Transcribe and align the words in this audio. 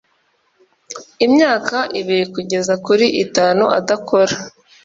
imyaka 1.25 1.77
ibiri 1.99 2.25
kugeza 2.33 2.73
kuri 2.85 3.05
itanu 3.23 3.63
adakora 3.79 4.33